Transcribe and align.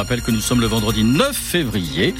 rappelle 0.00 0.22
que 0.22 0.30
nous 0.30 0.40
sommes 0.40 0.62
le 0.62 0.66
vendredi 0.66 1.04
9 1.04 1.36
février, 1.36 2.14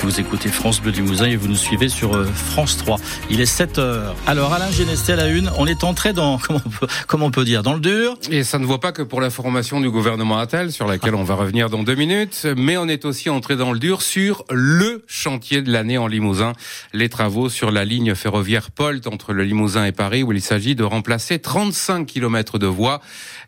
vous 0.00 0.20
écoutez 0.20 0.50
France 0.50 0.82
Bleu 0.82 0.92
Limousin 0.92 1.24
et 1.24 1.36
vous 1.36 1.48
nous 1.48 1.56
suivez 1.56 1.88
sur 1.88 2.14
euh, 2.14 2.26
France 2.26 2.76
3. 2.76 2.98
Il 3.30 3.40
est 3.40 3.46
7 3.46 3.78
heures. 3.78 4.14
Alors 4.26 4.52
Alain 4.52 4.70
Genesté 4.70 5.14
à 5.14 5.28
une, 5.28 5.50
on 5.56 5.66
est 5.66 5.82
entré 5.82 6.12
dans, 6.12 6.38
comment 7.06 7.26
on 7.26 7.30
peut 7.30 7.46
dire, 7.46 7.62
dans 7.62 7.72
le 7.72 7.80
dur 7.80 8.18
Et 8.30 8.44
ça 8.44 8.58
ne 8.58 8.66
voit 8.66 8.80
pas 8.80 8.92
que 8.92 9.00
pour 9.00 9.22
la 9.22 9.30
formation 9.30 9.80
du 9.80 9.90
gouvernement 9.90 10.36
Attal, 10.36 10.72
sur 10.72 10.86
laquelle 10.86 11.14
on 11.14 11.24
va 11.24 11.34
revenir 11.34 11.70
dans 11.70 11.82
deux 11.82 11.94
minutes, 11.94 12.46
mais 12.54 12.76
on 12.76 12.86
est 12.86 13.06
aussi 13.06 13.30
entré 13.30 13.56
dans 13.56 13.72
le 13.72 13.78
dur 13.78 14.02
sur 14.02 14.44
le 14.50 15.02
chantier 15.06 15.62
de 15.62 15.72
l'année 15.72 15.96
en 15.96 16.08
Limousin, 16.08 16.52
les 16.92 17.08
travaux 17.08 17.48
sur 17.48 17.70
la 17.70 17.86
ligne 17.86 18.14
ferroviaire 18.14 18.70
Polt 18.70 19.06
entre 19.06 19.32
le 19.32 19.44
Limousin 19.44 19.86
et 19.86 19.92
Paris, 19.92 20.22
où 20.22 20.32
il 20.32 20.42
s'agit 20.42 20.74
de 20.74 20.84
remplacer 20.84 21.38
35 21.38 22.04
km 22.04 22.58
de 22.58 22.66
voies 22.66 23.00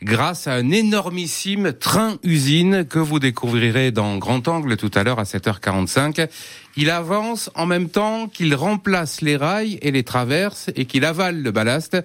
grâce 0.02 0.46
à 0.46 0.54
un 0.54 0.70
énormissime 0.70 1.74
train-usine 1.74 2.86
que 2.86 2.98
vous 2.98 3.18
découvrirez 3.18 3.73
dans 3.74 4.16
Grand 4.18 4.46
Angle 4.48 4.76
tout 4.76 4.90
à 4.94 5.02
l'heure 5.02 5.18
à 5.18 5.24
7h45. 5.24 6.28
Il 6.76 6.90
avance 6.90 7.50
en 7.54 7.66
même 7.66 7.88
temps 7.88 8.26
qu'il 8.26 8.54
remplace 8.54 9.20
les 9.20 9.36
rails 9.36 9.78
et 9.80 9.92
les 9.92 10.02
traverses 10.02 10.70
et 10.74 10.86
qu'il 10.86 11.04
avale 11.04 11.40
le 11.42 11.50
ballast. 11.52 11.96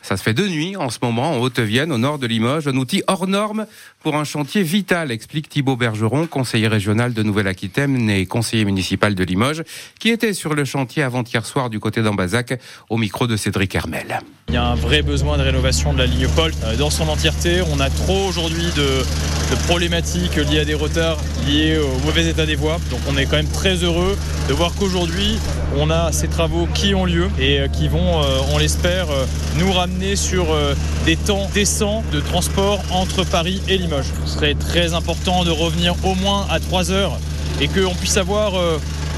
Ça 0.00 0.16
se 0.16 0.22
fait 0.22 0.34
de 0.34 0.46
nuit 0.46 0.76
en 0.76 0.90
ce 0.90 0.98
moment 1.02 1.32
en 1.32 1.38
Haute-Vienne, 1.38 1.90
au 1.90 1.98
nord 1.98 2.18
de 2.18 2.26
Limoges, 2.26 2.68
un 2.68 2.76
outil 2.76 3.02
hors 3.08 3.26
norme 3.26 3.66
pour 4.02 4.16
un 4.16 4.24
chantier 4.24 4.62
vital, 4.62 5.10
explique 5.10 5.48
Thibaut 5.48 5.76
Bergeron, 5.76 6.26
conseiller 6.26 6.68
régional 6.68 7.14
de 7.14 7.22
Nouvelle-Aquitaine 7.22 8.10
et 8.10 8.26
conseiller 8.26 8.64
municipal 8.64 9.14
de 9.14 9.24
Limoges, 9.24 9.62
qui 9.98 10.10
était 10.10 10.34
sur 10.34 10.54
le 10.54 10.64
chantier 10.64 11.02
avant-hier 11.02 11.46
soir 11.46 11.70
du 11.70 11.78
côté 11.78 12.02
d'Ambazac 12.02 12.60
au 12.90 12.98
micro 12.98 13.26
de 13.26 13.36
Cédric 13.36 13.74
Hermel. 13.74 14.20
Il 14.48 14.54
y 14.54 14.56
a 14.56 14.64
un 14.64 14.74
vrai 14.74 15.02
besoin 15.02 15.38
de 15.38 15.42
rénovation 15.42 15.92
de 15.92 15.98
la 15.98 16.06
ligne 16.06 16.28
Polt 16.34 16.54
euh, 16.64 16.76
dans 16.76 16.90
son 16.90 17.08
entièreté. 17.08 17.62
On 17.72 17.80
a 17.80 17.88
trop 17.88 18.26
aujourd'hui 18.26 18.66
de, 18.76 19.04
problématiques 19.66 20.36
liées 20.36 20.60
à 20.60 20.64
des 20.64 20.74
retards, 20.74 21.18
liés 21.46 21.78
au 21.78 22.04
mauvais 22.04 22.26
état 22.26 22.44
des 22.44 22.56
voies. 22.56 22.78
Donc 22.90 23.00
on 23.08 23.16
est 23.16 23.24
quand 23.26 23.36
même 23.36 23.48
très 23.48 23.76
heureux 23.76 24.11
de 24.48 24.54
voir 24.54 24.72
qu'aujourd'hui, 24.78 25.38
on 25.76 25.90
a 25.90 26.12
ces 26.12 26.28
travaux 26.28 26.66
qui 26.74 26.94
ont 26.94 27.04
lieu 27.04 27.28
et 27.38 27.60
euh, 27.60 27.68
qui 27.68 27.88
vont, 27.88 28.22
euh, 28.22 28.38
on 28.52 28.58
l'espère, 28.58 29.06
nous 29.58 29.72
ramener 29.72 30.16
sur 30.16 30.46
des 31.04 31.16
temps 31.16 31.48
décents 31.54 32.02
de 32.12 32.20
transport 32.20 32.80
entre 32.90 33.24
Paris 33.24 33.60
et 33.68 33.76
Limoges. 33.76 34.12
Ce 34.24 34.34
serait 34.34 34.54
très 34.54 34.94
important 34.94 35.44
de 35.44 35.50
revenir 35.50 35.94
au 36.04 36.14
moins 36.14 36.46
à 36.50 36.60
3 36.60 36.90
heures 36.90 37.18
et 37.60 37.68
qu'on 37.68 37.94
puisse 37.94 38.16
avoir 38.16 38.54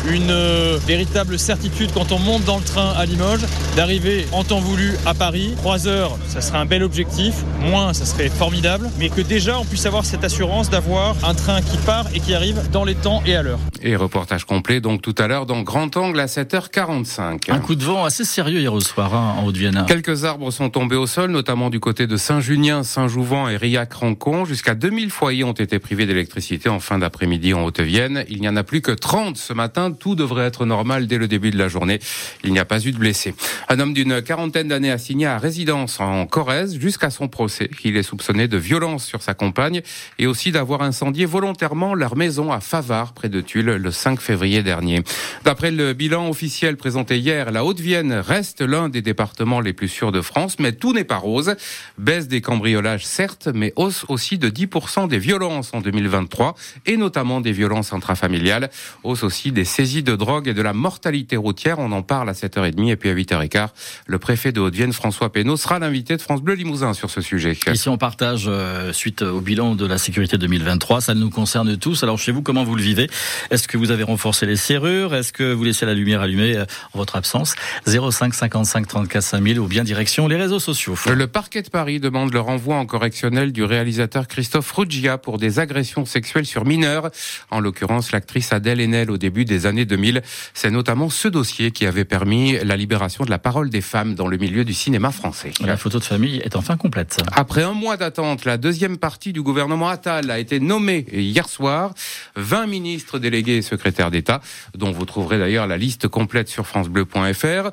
une 0.08 0.30
euh, 0.30 0.78
véritable 0.86 1.38
certitude 1.38 1.90
quand 1.94 2.12
on 2.12 2.18
monte 2.18 2.44
dans 2.44 2.58
le 2.58 2.64
train 2.64 2.92
à 2.96 3.06
Limoges, 3.06 3.44
d'arriver 3.76 4.26
en 4.32 4.44
temps 4.44 4.60
voulu 4.60 4.94
à 5.06 5.14
Paris. 5.14 5.54
3 5.56 5.88
heures, 5.88 6.18
ça 6.28 6.40
serait 6.40 6.58
un 6.58 6.66
bel 6.66 6.82
objectif. 6.82 7.34
Moins, 7.60 7.92
ça 7.92 8.04
serait 8.04 8.28
formidable. 8.28 8.90
Mais 8.98 9.08
que 9.08 9.20
déjà, 9.20 9.58
on 9.58 9.64
puisse 9.64 9.86
avoir 9.86 10.04
cette 10.04 10.24
assurance 10.24 10.70
d'avoir 10.70 11.16
un 11.24 11.34
train 11.34 11.62
qui 11.62 11.76
part 11.78 12.06
et 12.14 12.20
qui 12.20 12.34
arrive 12.34 12.70
dans 12.70 12.84
les 12.84 12.94
temps 12.94 13.22
et 13.26 13.34
à 13.34 13.42
l'heure. 13.42 13.58
Et 13.82 13.96
reportage 13.96 14.44
complet, 14.44 14.80
donc 14.80 15.02
tout 15.02 15.14
à 15.18 15.26
l'heure, 15.26 15.46
dans 15.46 15.62
Grand 15.62 15.96
Angle 15.96 16.20
à 16.20 16.26
7h45. 16.26 17.50
Un 17.50 17.58
coup 17.58 17.74
de 17.74 17.84
vent 17.84 18.04
assez 18.04 18.24
sérieux 18.24 18.60
hier 18.60 18.72
au 18.72 18.80
soir 18.80 19.14
hein, 19.14 19.36
en 19.38 19.46
Haute-Vienne. 19.46 19.84
Quelques 19.86 20.24
arbres 20.24 20.50
sont 20.50 20.70
tombés 20.70 20.96
au 20.96 21.06
sol, 21.06 21.30
notamment 21.30 21.70
du 21.70 21.80
côté 21.80 22.06
de 22.06 22.16
Saint-Junien, 22.16 22.82
Saint-Jouvent 22.82 23.50
et 23.50 23.56
Riac-Rancon. 23.56 24.44
Jusqu'à 24.44 24.74
2000 24.74 25.10
foyers 25.10 25.44
ont 25.44 25.52
été 25.52 25.78
privés 25.78 26.06
d'électricité 26.06 26.68
en 26.68 26.80
fin 26.80 26.98
d'après-midi 26.98 27.54
en 27.54 27.64
Haute-Vienne. 27.64 28.24
Il 28.28 28.40
n'y 28.40 28.48
en 28.48 28.56
a 28.56 28.62
plus 28.62 28.82
que 28.82 28.92
30 28.92 29.36
ce 29.36 29.52
matin 29.52 29.93
tout 29.94 30.14
devrait 30.14 30.44
être 30.44 30.66
normal 30.66 31.06
dès 31.06 31.18
le 31.18 31.28
début 31.28 31.50
de 31.50 31.58
la 31.58 31.68
journée. 31.68 32.00
Il 32.42 32.52
n'y 32.52 32.58
a 32.58 32.64
pas 32.64 32.84
eu 32.84 32.92
de 32.92 32.98
blessés. 32.98 33.34
Un 33.68 33.80
homme 33.80 33.94
d'une 33.94 34.22
quarantaine 34.22 34.68
d'années 34.68 34.90
a 34.90 34.98
signé 34.98 35.26
à 35.26 35.38
résidence 35.38 36.00
en 36.00 36.26
Corrèze 36.26 36.78
jusqu'à 36.78 37.10
son 37.10 37.28
procès. 37.28 37.70
Il 37.84 37.96
est 37.96 38.02
soupçonné 38.02 38.48
de 38.48 38.56
violence 38.56 39.04
sur 39.04 39.22
sa 39.22 39.34
compagne 39.34 39.82
et 40.18 40.26
aussi 40.26 40.52
d'avoir 40.52 40.82
incendié 40.82 41.26
volontairement 41.26 41.94
leur 41.94 42.16
maison 42.16 42.52
à 42.52 42.60
Favard, 42.60 43.12
près 43.12 43.28
de 43.28 43.40
Tulle, 43.40 43.76
le 43.76 43.90
5 43.90 44.20
février 44.20 44.62
dernier. 44.62 45.02
D'après 45.44 45.70
le 45.70 45.92
bilan 45.92 46.28
officiel 46.28 46.76
présenté 46.76 47.18
hier, 47.18 47.50
la 47.50 47.64
Haute-Vienne 47.64 48.12
reste 48.12 48.60
l'un 48.60 48.88
des 48.88 49.02
départements 49.02 49.60
les 49.60 49.72
plus 49.72 49.88
sûrs 49.88 50.12
de 50.12 50.20
France, 50.20 50.58
mais 50.58 50.72
tout 50.72 50.92
n'est 50.92 51.04
pas 51.04 51.16
rose. 51.16 51.56
Baisse 51.98 52.28
des 52.28 52.40
cambriolages, 52.40 53.06
certes, 53.06 53.48
mais 53.52 53.72
hausse 53.76 54.04
aussi 54.08 54.38
de 54.38 54.48
10% 54.50 55.08
des 55.08 55.18
violences 55.18 55.72
en 55.72 55.80
2023, 55.80 56.54
et 56.86 56.96
notamment 56.96 57.40
des 57.40 57.52
violences 57.52 57.92
intrafamiliales. 57.92 58.70
Hausse 59.02 59.22
aussi 59.22 59.52
des 59.52 59.64
saisies 59.84 60.02
de 60.02 60.16
drogue 60.16 60.48
et 60.48 60.54
de 60.54 60.62
la 60.62 60.72
mortalité 60.72 61.36
routière. 61.36 61.78
On 61.78 61.92
en 61.92 62.00
parle 62.00 62.30
à 62.30 62.32
7h30 62.32 62.90
et 62.90 62.96
puis 62.96 63.10
à 63.10 63.14
8h15. 63.14 63.68
Le 64.06 64.18
préfet 64.18 64.50
de 64.50 64.58
Haute-Vienne, 64.58 64.94
François 64.94 65.30
Pénaud, 65.30 65.58
sera 65.58 65.78
l'invité 65.78 66.16
de 66.16 66.22
France 66.22 66.40
Bleu 66.40 66.54
Limousin 66.54 66.94
sur 66.94 67.10
ce 67.10 67.20
sujet. 67.20 67.54
Ici, 67.70 67.90
on 67.90 67.98
partage, 67.98 68.46
euh, 68.48 68.94
suite 68.94 69.20
au 69.20 69.42
bilan 69.42 69.74
de 69.74 69.84
la 69.84 69.98
sécurité 69.98 70.38
2023, 70.38 71.02
ça 71.02 71.14
nous 71.14 71.28
concerne 71.28 71.76
tous. 71.76 72.02
Alors, 72.02 72.18
chez 72.18 72.32
vous, 72.32 72.40
comment 72.40 72.64
vous 72.64 72.76
le 72.76 72.82
vivez? 72.82 73.10
Est-ce 73.50 73.68
que 73.68 73.76
vous 73.76 73.90
avez 73.90 74.04
renforcé 74.04 74.46
les 74.46 74.56
serrures? 74.56 75.14
Est-ce 75.14 75.34
que 75.34 75.52
vous 75.52 75.64
laissez 75.64 75.84
la 75.84 75.92
lumière 75.92 76.22
allumée 76.22 76.56
euh, 76.56 76.64
en 76.94 76.98
votre 76.98 77.16
absence? 77.16 77.54
05 77.86 78.32
55 78.32 78.88
34 78.88 79.22
5000 79.22 79.60
ou 79.60 79.66
bien 79.66 79.84
direction 79.84 80.28
les 80.28 80.36
réseaux 80.36 80.60
sociaux. 80.60 80.94
Le 81.14 81.26
parquet 81.26 81.60
de 81.60 81.68
Paris 81.68 82.00
demande 82.00 82.32
le 82.32 82.40
renvoi 82.40 82.76
en 82.76 82.86
correctionnel 82.86 83.52
du 83.52 83.64
réalisateur 83.64 84.28
Christophe 84.28 84.72
Ruggia 84.72 85.18
pour 85.18 85.36
des 85.36 85.58
agressions 85.58 86.06
sexuelles 86.06 86.46
sur 86.46 86.64
mineurs. 86.64 87.10
En 87.50 87.60
l'occurrence, 87.60 88.12
l'actrice 88.12 88.50
Adèle 88.50 88.80
Haenel 88.80 89.10
au 89.10 89.18
début 89.18 89.44
des 89.44 89.66
années 89.66 89.73
2000 89.82 90.22
c'est 90.54 90.70
notamment 90.70 91.10
ce 91.10 91.28
dossier 91.28 91.70
qui 91.70 91.86
avait 91.86 92.04
permis 92.04 92.58
la 92.62 92.76
libération 92.76 93.24
de 93.24 93.30
la 93.30 93.38
parole 93.38 93.70
des 93.70 93.80
femmes 93.80 94.14
dans 94.14 94.28
le 94.28 94.36
milieu 94.36 94.64
du 94.64 94.74
cinéma 94.74 95.10
français. 95.10 95.52
La 95.60 95.76
photo 95.76 95.98
de 95.98 96.04
famille 96.04 96.36
est 96.38 96.56
enfin 96.56 96.76
complète. 96.76 97.22
Après 97.32 97.62
un 97.62 97.72
mois 97.72 97.96
d'attente, 97.96 98.44
la 98.44 98.56
deuxième 98.56 98.98
partie 98.98 99.32
du 99.32 99.42
gouvernement 99.42 99.88
Attal 99.88 100.30
a 100.30 100.38
été 100.38 100.60
nommée 100.60 101.06
hier 101.12 101.48
soir. 101.48 101.94
20 102.36 102.66
ministres 102.66 103.18
délégués 103.18 103.56
et 103.56 103.62
secrétaires 103.62 104.10
d'État, 104.10 104.40
dont 104.76 104.92
vous 104.92 105.04
trouverez 105.04 105.38
d'ailleurs 105.38 105.66
la 105.66 105.76
liste 105.76 106.08
complète 106.08 106.48
sur 106.48 106.66
francebleu.fr. 106.66 107.70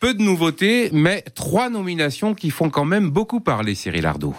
Peu 0.00 0.14
de 0.14 0.22
nouveautés, 0.22 0.90
mais 0.92 1.22
trois 1.34 1.70
nominations 1.70 2.34
qui 2.34 2.50
font 2.50 2.68
quand 2.68 2.84
même 2.84 3.10
beaucoup 3.10 3.40
parler, 3.40 3.74
Cyril 3.74 4.06
Ardo 4.06 4.34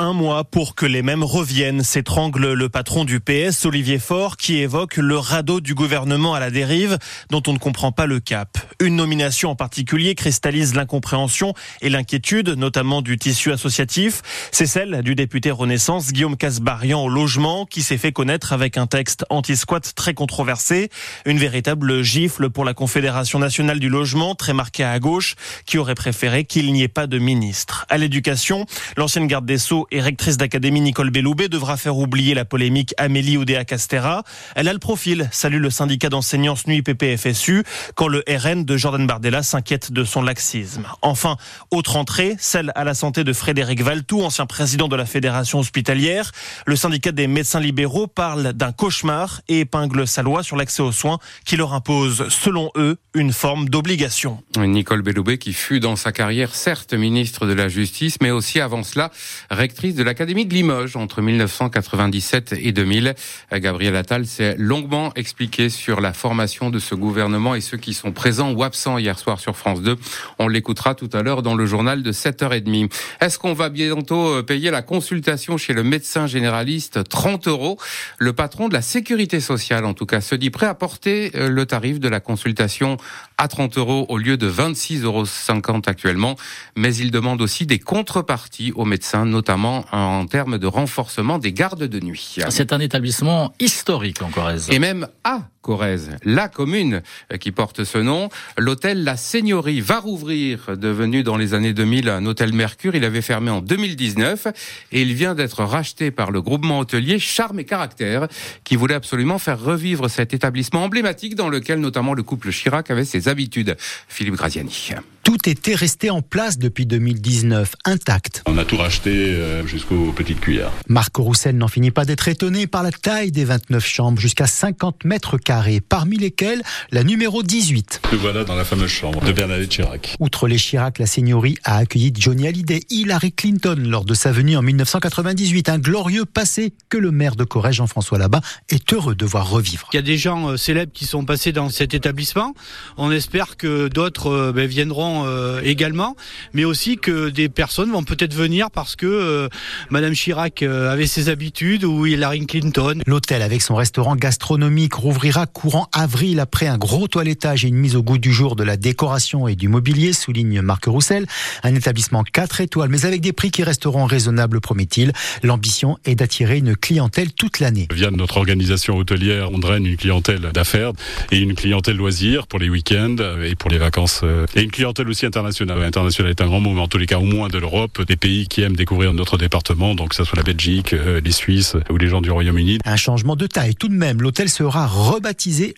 un 0.00 0.12
mois 0.12 0.44
pour 0.44 0.76
que 0.76 0.86
les 0.86 1.02
mêmes 1.02 1.24
reviennent, 1.24 1.82
s'étrangle 1.82 2.52
le 2.52 2.68
patron 2.68 3.04
du 3.04 3.18
PS, 3.18 3.64
Olivier 3.64 3.98
Faure, 3.98 4.36
qui 4.36 4.58
évoque 4.58 4.96
le 4.96 5.18
radeau 5.18 5.60
du 5.60 5.74
gouvernement 5.74 6.34
à 6.34 6.40
la 6.40 6.52
dérive, 6.52 6.98
dont 7.30 7.42
on 7.48 7.52
ne 7.52 7.58
comprend 7.58 7.90
pas 7.90 8.06
le 8.06 8.20
cap. 8.20 8.58
Une 8.80 8.94
nomination 8.94 9.50
en 9.50 9.56
particulier 9.56 10.14
cristallise 10.14 10.76
l'incompréhension 10.76 11.52
et 11.80 11.88
l'inquiétude, 11.88 12.50
notamment 12.50 13.02
du 13.02 13.18
tissu 13.18 13.50
associatif. 13.50 14.22
C'est 14.52 14.66
celle 14.66 15.02
du 15.02 15.16
député 15.16 15.50
Renaissance 15.50 16.12
Guillaume 16.12 16.36
Casbarian 16.36 17.02
au 17.02 17.08
logement, 17.08 17.66
qui 17.66 17.82
s'est 17.82 17.98
fait 17.98 18.12
connaître 18.12 18.52
avec 18.52 18.76
un 18.76 18.86
texte 18.86 19.24
anti-squat 19.30 19.94
très 19.96 20.14
controversé. 20.14 20.90
Une 21.26 21.38
véritable 21.38 22.02
gifle 22.02 22.50
pour 22.50 22.64
la 22.64 22.74
Confédération 22.74 23.40
nationale 23.40 23.80
du 23.80 23.88
logement, 23.88 24.36
très 24.36 24.52
marquée 24.52 24.84
à 24.84 24.98
gauche, 25.00 25.34
qui 25.66 25.76
aurait 25.76 25.96
préféré 25.96 26.44
qu'il 26.44 26.72
n'y 26.72 26.82
ait 26.82 26.88
pas 26.88 27.08
de 27.08 27.18
ministre. 27.18 27.84
À 27.88 27.98
l'éducation, 27.98 28.64
l'ancienne 28.96 29.26
garde 29.26 29.44
des 29.44 29.58
Sceaux 29.58 29.87
et 29.90 30.00
rectrice 30.00 30.36
d'académie 30.36 30.80
Nicole 30.80 31.10
Belloubet 31.10 31.48
devra 31.48 31.76
faire 31.76 31.96
oublier 31.96 32.34
la 32.34 32.44
polémique 32.44 32.94
Amélie 32.98 33.36
Oudéa-Castera. 33.36 34.22
Elle 34.54 34.68
a 34.68 34.72
le 34.72 34.78
profil, 34.78 35.28
salue 35.32 35.60
le 35.60 35.70
syndicat 35.70 36.08
d'enseignants 36.08 36.56
SNUI 36.56 36.82
PPFSU, 36.82 37.64
quand 37.94 38.08
le 38.08 38.22
RN 38.28 38.64
de 38.64 38.76
Jordan 38.76 39.06
Bardella 39.06 39.42
s'inquiète 39.42 39.92
de 39.92 40.04
son 40.04 40.22
laxisme. 40.22 40.86
Enfin, 41.02 41.36
autre 41.70 41.96
entrée, 41.96 42.36
celle 42.38 42.72
à 42.74 42.84
la 42.84 42.94
santé 42.94 43.24
de 43.24 43.32
Frédéric 43.32 43.82
Valtou, 43.82 44.22
ancien 44.22 44.46
président 44.46 44.88
de 44.88 44.96
la 44.96 45.06
fédération 45.06 45.58
hospitalière. 45.58 46.32
Le 46.66 46.76
syndicat 46.76 47.12
des 47.12 47.26
médecins 47.26 47.60
libéraux 47.60 48.06
parle 48.06 48.52
d'un 48.52 48.72
cauchemar 48.72 49.40
et 49.48 49.60
épingle 49.60 50.06
sa 50.06 50.22
loi 50.22 50.42
sur 50.42 50.56
l'accès 50.56 50.82
aux 50.82 50.92
soins 50.92 51.18
qui 51.44 51.56
leur 51.56 51.72
impose, 51.72 52.28
selon 52.28 52.70
eux, 52.76 52.98
une 53.14 53.32
forme 53.32 53.68
d'obligation. 53.68 54.42
Nicole 54.56 55.02
Belloubet 55.02 55.38
qui 55.38 55.52
fut 55.52 55.80
dans 55.80 55.96
sa 55.96 56.12
carrière 56.12 56.54
certes 56.54 56.94
ministre 56.94 57.46
de 57.46 57.52
la 57.52 57.68
Justice, 57.68 58.18
mais 58.20 58.30
aussi 58.30 58.60
avant 58.60 58.82
cela 58.82 59.10
rectrice 59.50 59.77
de 59.78 60.02
l'Académie 60.02 60.44
de 60.44 60.52
Limoges 60.52 60.96
entre 60.96 61.22
1997 61.22 62.56
et 62.60 62.72
2000. 62.72 63.14
Gabriel 63.52 63.94
Attal 63.94 64.26
s'est 64.26 64.56
longuement 64.58 65.12
expliqué 65.14 65.68
sur 65.68 66.00
la 66.00 66.12
formation 66.12 66.70
de 66.70 66.80
ce 66.80 66.96
gouvernement 66.96 67.54
et 67.54 67.60
ceux 67.60 67.76
qui 67.76 67.94
sont 67.94 68.10
présents 68.10 68.50
ou 68.50 68.64
absents 68.64 68.98
hier 68.98 69.16
soir 69.16 69.38
sur 69.38 69.56
France 69.56 69.80
2. 69.82 69.96
On 70.40 70.48
l'écoutera 70.48 70.96
tout 70.96 71.08
à 71.12 71.22
l'heure 71.22 71.42
dans 71.42 71.54
le 71.54 71.64
journal 71.64 72.02
de 72.02 72.10
7h30. 72.10 72.90
Est-ce 73.20 73.38
qu'on 73.38 73.52
va 73.52 73.68
bientôt 73.68 74.38
euh, 74.38 74.42
payer 74.42 74.72
la 74.72 74.82
consultation 74.82 75.56
chez 75.56 75.74
le 75.74 75.84
médecin 75.84 76.26
généraliste? 76.26 77.08
30 77.08 77.46
euros 77.46 77.78
Le 78.18 78.32
patron 78.32 78.68
de 78.68 78.74
la 78.74 78.82
sécurité 78.82 79.38
sociale, 79.38 79.84
en 79.84 79.94
tout 79.94 80.06
cas, 80.06 80.20
se 80.20 80.34
dit 80.34 80.50
prêt 80.50 80.66
à 80.66 80.74
porter 80.74 81.30
euh, 81.36 81.48
le 81.48 81.66
tarif 81.66 82.00
de 82.00 82.08
la 82.08 82.18
consultation 82.18 82.96
à 83.36 83.46
30 83.46 83.78
euros 83.78 84.06
au 84.08 84.18
lieu 84.18 84.36
de 84.36 84.50
26,50 84.50 85.04
euros 85.04 85.82
actuellement. 85.86 86.34
Mais 86.76 86.96
il 86.96 87.12
demande 87.12 87.40
aussi 87.40 87.64
des 87.64 87.78
contreparties 87.78 88.72
aux 88.74 88.84
médecins, 88.84 89.24
notamment 89.24 89.67
en 89.68 90.26
termes 90.26 90.58
de 90.58 90.66
renforcement 90.66 91.38
des 91.38 91.52
gardes 91.52 91.84
de 91.84 92.00
nuit. 92.00 92.36
C'est 92.48 92.72
un 92.72 92.80
établissement 92.80 93.52
historique 93.60 94.22
en 94.22 94.30
Corrèze. 94.30 94.68
Et 94.70 94.78
même 94.78 95.08
à 95.24 95.48
Corrèze, 95.68 96.16
la 96.24 96.48
commune 96.48 97.02
qui 97.40 97.52
porte 97.52 97.84
ce 97.84 97.98
nom. 97.98 98.30
L'hôtel 98.56 99.04
La 99.04 99.18
Seigneurie 99.18 99.82
va 99.82 100.00
rouvrir, 100.00 100.78
devenu 100.78 101.22
dans 101.22 101.36
les 101.36 101.52
années 101.52 101.74
2000 101.74 102.08
un 102.08 102.24
hôtel 102.24 102.54
Mercure. 102.54 102.94
Il 102.94 103.04
avait 103.04 103.20
fermé 103.20 103.50
en 103.50 103.60
2019 103.60 104.46
et 104.92 105.02
il 105.02 105.12
vient 105.12 105.34
d'être 105.34 105.62
racheté 105.64 106.10
par 106.10 106.30
le 106.30 106.40
groupement 106.40 106.78
hôtelier 106.78 107.18
Charme 107.18 107.60
et 107.60 107.66
Caractère 107.66 108.28
qui 108.64 108.76
voulait 108.76 108.94
absolument 108.94 109.38
faire 109.38 109.60
revivre 109.60 110.08
cet 110.08 110.32
établissement 110.32 110.84
emblématique 110.84 111.34
dans 111.34 111.50
lequel 111.50 111.80
notamment 111.80 112.14
le 112.14 112.22
couple 112.22 112.50
Chirac 112.50 112.90
avait 112.90 113.04
ses 113.04 113.28
habitudes. 113.28 113.76
Philippe 114.08 114.36
Graziani. 114.36 114.94
Tout 115.28 115.46
était 115.46 115.74
resté 115.74 116.08
en 116.08 116.22
place 116.22 116.56
depuis 116.56 116.86
2019, 116.86 117.74
intact. 117.84 118.42
On 118.46 118.56
a 118.56 118.64
tout 118.64 118.78
racheté 118.78 119.10
euh, 119.10 119.66
jusqu'aux 119.66 120.10
petites 120.12 120.40
cuillères. 120.40 120.72
Marc 120.88 121.14
Roussel 121.16 121.54
n'en 121.58 121.68
finit 121.68 121.90
pas 121.90 122.06
d'être 122.06 122.28
étonné 122.28 122.66
par 122.66 122.82
la 122.82 122.92
taille 122.92 123.30
des 123.30 123.44
29 123.44 123.84
chambres, 123.84 124.18
jusqu'à 124.18 124.46
50 124.46 125.04
mètres 125.04 125.36
carrés, 125.36 125.57
parmi 125.88 126.16
lesquelles 126.16 126.62
la 126.90 127.04
numéro 127.04 127.42
18. 127.42 128.00
Nous 128.12 128.18
voilà 128.18 128.44
dans 128.44 128.54
la 128.54 128.64
fameuse 128.64 128.90
chambre 128.90 129.24
de 129.24 129.32
Bernadette 129.32 129.68
Chirac. 129.68 130.16
Outre 130.20 130.48
les 130.48 130.56
Chirac, 130.56 130.98
la 130.98 131.06
seigneurie 131.06 131.56
a 131.64 131.76
accueilli 131.76 132.12
Johnny 132.16 132.46
Hallyday, 132.46 132.80
Hillary 132.90 133.32
Clinton 133.32 133.76
lors 133.78 134.04
de 134.04 134.14
sa 134.14 134.32
venue 134.32 134.56
en 134.56 134.62
1998. 134.62 135.68
Un 135.68 135.78
glorieux 135.78 136.24
passé 136.24 136.72
que 136.88 136.96
le 136.96 137.10
maire 137.10 137.36
de 137.36 137.44
Corrèze, 137.44 137.76
Jean-François 137.76 138.18
Labat, 138.18 138.40
est 138.68 138.92
heureux 138.92 139.14
de 139.14 139.26
voir 139.26 139.48
revivre. 139.50 139.88
Il 139.92 139.96
y 139.96 139.98
a 139.98 140.02
des 140.02 140.16
gens 140.16 140.50
euh, 140.50 140.56
célèbres 140.56 140.92
qui 140.92 141.06
sont 141.06 141.24
passés 141.24 141.52
dans 141.52 141.68
cet 141.68 141.94
établissement. 141.94 142.54
On 142.96 143.10
espère 143.10 143.56
que 143.56 143.88
d'autres 143.88 144.28
euh, 144.30 144.52
ben, 144.52 144.66
viendront 144.66 145.24
euh, 145.26 145.60
également, 145.62 146.16
mais 146.52 146.64
aussi 146.64 146.96
que 146.96 147.28
des 147.28 147.48
personnes 147.48 147.90
vont 147.90 148.04
peut-être 148.04 148.34
venir 148.34 148.70
parce 148.70 148.96
que 148.96 149.06
euh, 149.06 149.48
Madame 149.90 150.14
Chirac 150.14 150.62
avait 150.62 151.06
ses 151.06 151.28
habitudes 151.28 151.84
ou 151.84 152.06
Hillary 152.06 152.46
Clinton. 152.46 153.00
L'hôtel 153.06 153.42
avec 153.42 153.62
son 153.62 153.74
restaurant 153.74 154.16
gastronomique 154.16 154.94
rouvrira 154.94 155.37
courant 155.46 155.88
avril 155.92 156.40
après 156.40 156.66
un 156.66 156.78
gros 156.78 157.08
toilettage 157.08 157.64
et 157.64 157.68
une 157.68 157.76
mise 157.76 157.96
au 157.96 158.02
goût 158.02 158.18
du 158.18 158.32
jour 158.32 158.56
de 158.56 158.64
la 158.64 158.76
décoration 158.76 159.48
et 159.48 159.56
du 159.56 159.68
mobilier, 159.68 160.12
souligne 160.12 160.60
Marc 160.62 160.86
Roussel. 160.86 161.26
Un 161.62 161.74
établissement 161.74 162.22
4 162.22 162.60
étoiles, 162.60 162.88
mais 162.88 163.04
avec 163.04 163.20
des 163.20 163.32
prix 163.32 163.50
qui 163.50 163.62
resteront 163.62 164.06
raisonnables, 164.06 164.60
promet-il. 164.60 165.12
L'ambition 165.42 165.98
est 166.04 166.14
d'attirer 166.14 166.58
une 166.58 166.76
clientèle 166.76 167.32
toute 167.32 167.60
l'année. 167.60 167.88
Via 167.92 168.10
notre 168.10 168.36
organisation 168.38 168.96
hôtelière, 168.96 169.50
on 169.52 169.58
draine 169.58 169.86
une 169.86 169.96
clientèle 169.96 170.50
d'affaires 170.52 170.92
et 171.30 171.38
une 171.38 171.54
clientèle 171.54 171.96
loisir 171.96 172.46
pour 172.46 172.58
les 172.58 172.68
week-ends 172.68 173.16
et 173.42 173.54
pour 173.54 173.70
les 173.70 173.78
vacances. 173.78 174.22
Et 174.54 174.62
une 174.62 174.70
clientèle 174.70 175.08
aussi 175.08 175.26
internationale. 175.26 175.82
International 175.82 176.30
est 176.30 176.40
un 176.40 176.46
grand 176.46 176.60
mot, 176.60 176.72
mais 176.72 176.80
en 176.80 176.88
tous 176.88 176.98
les 176.98 177.06
cas 177.06 177.18
au 177.18 177.24
moins 177.24 177.48
de 177.48 177.58
l'Europe, 177.58 178.02
des 178.06 178.16
pays 178.16 178.48
qui 178.48 178.62
aiment 178.62 178.76
découvrir 178.76 179.12
notre 179.12 179.38
département, 179.38 179.94
donc 179.94 180.10
que 180.10 180.16
ce 180.16 180.24
soit 180.24 180.36
la 180.36 180.42
Belgique, 180.42 180.92
euh, 180.92 181.20
les 181.24 181.32
Suisses 181.32 181.76
ou 181.90 181.96
les 181.96 182.08
gens 182.08 182.20
du 182.20 182.30
Royaume-Uni. 182.30 182.78
Un 182.84 182.96
changement 182.96 183.36
de 183.36 183.46
taille 183.46 183.74
tout 183.74 183.88
de 183.88 183.94
même. 183.94 184.22
L'hôtel 184.22 184.48
sera 184.48 184.86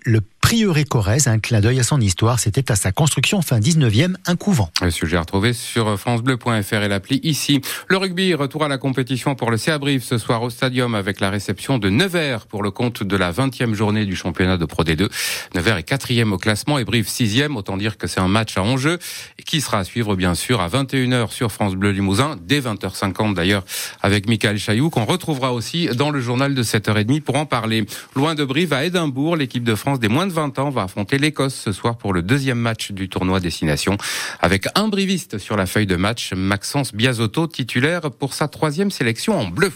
le 0.04 0.20
Prieuré 0.40 0.84
Corrèze, 0.84 1.28
un 1.28 1.38
clin 1.38 1.60
d'œil 1.60 1.78
à 1.78 1.84
son 1.84 2.00
histoire. 2.00 2.40
C'était 2.40 2.72
à 2.72 2.76
sa 2.76 2.90
construction 2.90 3.40
fin 3.40 3.60
19e, 3.60 4.14
un 4.26 4.34
couvent. 4.34 4.68
Le 4.82 4.90
sujet 4.90 5.16
à 5.16 5.20
retrouver 5.20 5.52
sur 5.52 5.96
francebleu.fr 5.98 6.74
et 6.74 6.88
l'appli 6.88 7.20
ici. 7.22 7.60
Le 7.86 7.96
rugby, 7.98 8.34
retour 8.34 8.64
à 8.64 8.68
la 8.68 8.76
compétition 8.76 9.36
pour 9.36 9.52
le 9.52 9.56
CA 9.58 9.78
Brive 9.78 10.02
ce 10.02 10.18
soir 10.18 10.42
au 10.42 10.50
stadium 10.50 10.96
avec 10.96 11.20
la 11.20 11.30
réception 11.30 11.78
de 11.78 11.88
Nevers 11.88 12.46
pour 12.46 12.64
le 12.64 12.72
compte 12.72 13.04
de 13.04 13.16
la 13.16 13.30
20e 13.30 13.74
journée 13.74 14.06
du 14.06 14.16
championnat 14.16 14.56
de 14.56 14.64
Pro 14.64 14.82
D2. 14.82 15.08
Nevers 15.54 15.76
est 15.76 15.82
quatrième 15.84 16.32
au 16.32 16.38
classement 16.38 16.78
et 16.78 16.84
Brive 16.84 17.08
sixième. 17.08 17.56
Autant 17.56 17.76
dire 17.76 17.96
que 17.96 18.08
c'est 18.08 18.20
un 18.20 18.28
match 18.28 18.56
à 18.56 18.62
enjeu 18.62 18.98
qui 19.46 19.60
sera 19.60 19.78
à 19.78 19.84
suivre 19.84 20.16
bien 20.16 20.34
sûr 20.34 20.60
à 20.60 20.68
21h 20.68 21.30
sur 21.30 21.52
France 21.52 21.76
Bleu 21.76 21.90
Limousin, 21.90 22.36
dès 22.42 22.60
20h50 22.60 23.34
d'ailleurs 23.34 23.64
avec 24.02 24.28
Michael 24.28 24.58
Chailloux 24.58 24.90
qu'on 24.90 25.04
retrouvera 25.04 25.52
aussi 25.52 25.86
dans 25.88 26.10
le 26.10 26.20
journal 26.20 26.54
de 26.54 26.62
7h30 26.64 27.20
pour 27.20 27.36
en 27.36 27.46
parler. 27.46 27.84
Loin 28.16 28.34
de 28.34 28.44
Brive 28.44 28.72
à 28.72 28.84
Édimbourg, 28.84 29.36
l'équipe 29.36 29.62
de 29.62 29.76
France 29.76 30.00
des 30.00 30.08
moins 30.08 30.26
de 30.26 30.29
20 30.30 30.58
ans 30.58 30.70
va 30.70 30.84
affronter 30.84 31.18
l'Écosse 31.18 31.54
ce 31.54 31.72
soir 31.72 31.96
pour 31.96 32.12
le 32.12 32.22
deuxième 32.22 32.58
match 32.58 32.92
du 32.92 33.08
tournoi 33.08 33.40
Destination 33.40 33.98
avec 34.40 34.66
un 34.74 34.88
briviste 34.88 35.38
sur 35.38 35.56
la 35.56 35.66
feuille 35.66 35.86
de 35.86 35.96
match, 35.96 36.32
Maxence 36.32 36.94
Biazotto, 36.94 37.46
titulaire 37.46 38.10
pour 38.10 38.34
sa 38.34 38.48
troisième 38.48 38.90
sélection 38.90 39.38
en 39.38 39.48
bleu. 39.48 39.72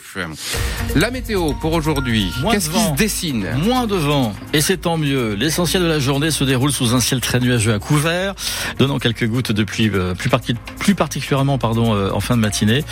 La 0.97 1.11
météo 1.11 1.53
pour 1.61 1.73
aujourd'hui, 1.73 2.33
qu'est-ce 2.51 2.71
qui 2.71 2.79
se 2.79 2.93
dessine? 2.93 3.49
Moins 3.65 3.87
de 3.87 3.97
vent, 3.97 4.35
et 4.53 4.61
c'est 4.61 4.79
tant 4.79 4.97
mieux. 4.97 5.35
L'essentiel 5.35 5.83
de 5.83 5.89
la 5.89 5.99
journée 5.99 6.31
se 6.31 6.45
déroule 6.45 6.73
sous 6.73 6.95
un 6.95 7.01
ciel 7.01 7.21
très 7.21 7.41
nuageux 7.41 7.75
à 7.75 7.79
couvert, 7.79 8.35
donnant 8.79 8.99
quelques 8.99 9.27
gouttes 9.27 9.53
de 9.53 9.65
pluie 9.65 9.91
euh, 9.93 10.15
plus, 10.15 10.31
plus 10.79 10.95
particulièrement 10.95 11.59
pardon, 11.59 11.95
euh, 11.95 12.11
en 12.13 12.21
fin 12.21 12.37
de 12.37 12.41
matinée. 12.41 12.85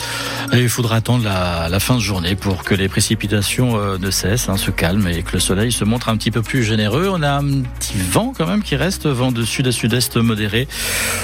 Et 0.51 0.59
il 0.59 0.69
faudra 0.69 0.97
attendre 0.97 1.23
la, 1.23 1.69
la, 1.69 1.79
fin 1.79 1.95
de 1.95 2.01
journée 2.01 2.35
pour 2.35 2.63
que 2.63 2.75
les 2.75 2.89
précipitations 2.89 3.77
euh, 3.77 3.97
ne 3.97 4.11
cessent, 4.11 4.49
hein, 4.49 4.57
se 4.57 4.71
calment 4.71 5.07
et 5.07 5.23
que 5.23 5.33
le 5.33 5.39
soleil 5.39 5.71
se 5.71 5.83
montre 5.83 6.09
un 6.09 6.17
petit 6.17 6.31
peu 6.31 6.41
plus 6.41 6.63
généreux. 6.63 7.09
On 7.11 7.21
a 7.21 7.31
un 7.31 7.52
petit 7.61 7.97
vent 7.97 8.33
quand 8.35 8.47
même 8.47 8.63
qui 8.63 8.75
reste, 8.75 9.05
vent 9.05 9.31
de 9.31 9.43
sud 9.43 9.67
à 9.67 9.71
sud-est 9.71 10.17
modéré 10.17 10.67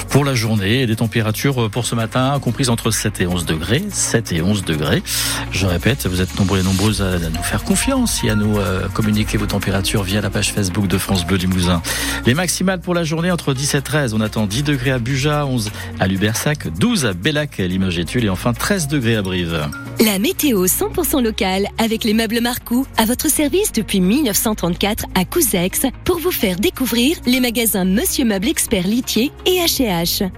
pour 0.08 0.24
la 0.24 0.34
journée 0.34 0.82
et 0.82 0.86
des 0.86 0.96
températures 0.96 1.70
pour 1.70 1.84
ce 1.86 1.94
matin 1.94 2.38
comprises 2.40 2.70
entre 2.70 2.90
7 2.90 3.20
et 3.20 3.26
11 3.26 3.44
degrés. 3.44 3.82
7 3.90 4.32
et 4.32 4.42
11 4.42 4.64
degrés. 4.64 5.02
Je 5.50 5.66
répète, 5.66 6.06
vous 6.06 6.20
êtes 6.20 6.38
nombreux 6.38 6.60
et 6.60 6.62
nombreuses 6.62 7.02
à, 7.02 7.18
nous 7.18 7.42
faire 7.42 7.64
confiance 7.64 8.22
et 8.24 8.30
à 8.30 8.34
nous 8.34 8.58
euh, 8.58 8.88
communiquer 8.88 9.38
vos 9.38 9.46
températures 9.46 10.02
via 10.02 10.20
la 10.20 10.30
page 10.30 10.52
Facebook 10.52 10.86
de 10.86 10.98
France 10.98 11.26
Bleu 11.26 11.36
Limousin. 11.36 11.82
Les 12.26 12.34
maximales 12.34 12.80
pour 12.80 12.94
la 12.94 13.04
journée 13.04 13.30
entre 13.30 13.54
10 13.54 13.74
et 13.74 13.82
13. 13.82 14.14
On 14.14 14.20
attend 14.20 14.46
10 14.46 14.62
degrés 14.62 14.92
à 14.92 14.98
Buja, 14.98 15.46
11 15.46 15.70
à 15.98 16.06
Lubersac, 16.06 16.68
12 16.78 17.06
à 17.06 17.12
Bellac, 17.12 17.58
Limoges 17.58 17.98
et 17.98 18.04
Tulle 18.04 18.24
et 18.24 18.30
enfin 18.30 18.52
13 18.52 18.88
degrés 18.88 19.16
à 19.16 19.22
Brive. 19.22 19.68
La 20.02 20.18
météo 20.18 20.64
100% 20.64 21.22
locale 21.22 21.66
avec 21.76 22.04
les 22.04 22.14
meubles 22.14 22.40
Marcou 22.40 22.86
à 22.96 23.04
votre 23.04 23.28
service 23.28 23.70
depuis 23.70 24.00
1934 24.00 25.04
à 25.14 25.26
Couzex 25.26 25.82
pour 26.06 26.18
vous 26.18 26.30
faire 26.30 26.56
découvrir 26.56 27.18
les 27.26 27.38
magasins 27.38 27.84
Monsieur 27.84 28.24
Meuble 28.24 28.48
Expert 28.48 28.86
Litier 28.86 29.30
et 29.44 29.58
H&H. 29.58 30.30